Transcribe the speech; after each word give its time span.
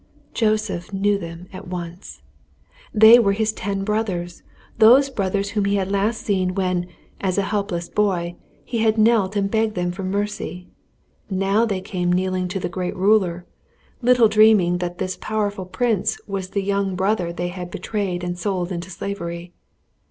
Joseph 0.33 0.91
knew 0.91 1.19
them 1.19 1.47
at 1.53 1.67
once. 1.67 2.23
They 2.91 3.19
were 3.19 3.33
his 3.33 3.51
ten 3.53 3.83
brothers 3.83 4.41
those 4.79 5.11
brothers 5.11 5.51
whom 5.51 5.65
he 5.65 5.75
had 5.75 5.91
last 5.91 6.21
seen 6.25 6.55
when, 6.55 6.87
as 7.19 7.37
a 7.37 7.43
helpless 7.43 7.87
boy, 7.87 8.33
he 8.65 8.79
had 8.79 8.97
knelt 8.97 9.35
and 9.35 9.51
begged 9.51 9.75
them 9.75 9.91
for 9.91 10.01
mercy. 10.03 10.67
Now 11.29 11.67
they 11.67 11.81
came 11.81 12.11
kneeling 12.11 12.47
to 12.47 12.59
the 12.59 12.67
great 12.67 12.95
ruler, 12.95 13.45
little 14.01 14.27
dreaming 14.27 14.79
that 14.79 14.97
this 14.97 15.19
powerful 15.21 15.65
prince 15.67 16.19
was 16.25 16.49
the 16.49 16.63
young 16.63 16.95
brother 16.95 17.31
they 17.31 17.49
had 17.49 17.69
betrayed 17.69 18.23
and 18.23 18.39
sold 18.39 18.71
into 18.71 18.89
slavery. 18.89 19.53